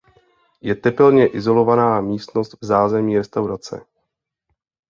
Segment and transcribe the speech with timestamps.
[0.61, 3.85] Je tepelně izolovaná místnost v zázemí restaurace.